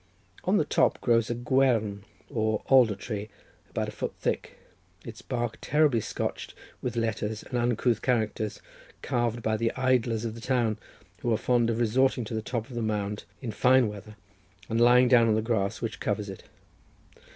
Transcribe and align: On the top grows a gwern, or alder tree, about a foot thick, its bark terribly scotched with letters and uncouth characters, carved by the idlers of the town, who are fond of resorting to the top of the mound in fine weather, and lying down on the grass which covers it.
On 0.45 0.57
the 0.57 0.65
top 0.65 0.99
grows 0.99 1.29
a 1.29 1.35
gwern, 1.35 2.05
or 2.27 2.63
alder 2.65 2.95
tree, 2.95 3.29
about 3.69 3.87
a 3.87 3.91
foot 3.91 4.15
thick, 4.19 4.57
its 5.05 5.21
bark 5.21 5.59
terribly 5.61 6.01
scotched 6.01 6.55
with 6.81 6.95
letters 6.95 7.43
and 7.43 7.53
uncouth 7.55 8.01
characters, 8.01 8.61
carved 9.03 9.43
by 9.43 9.57
the 9.57 9.71
idlers 9.75 10.25
of 10.25 10.33
the 10.33 10.41
town, 10.41 10.79
who 11.19 11.31
are 11.31 11.37
fond 11.37 11.69
of 11.69 11.79
resorting 11.79 12.23
to 12.23 12.33
the 12.33 12.41
top 12.41 12.67
of 12.67 12.73
the 12.75 12.81
mound 12.81 13.25
in 13.43 13.51
fine 13.51 13.87
weather, 13.89 14.15
and 14.67 14.81
lying 14.81 15.07
down 15.07 15.27
on 15.27 15.35
the 15.35 15.39
grass 15.39 15.81
which 15.81 15.99
covers 15.99 16.29
it. 16.31 16.45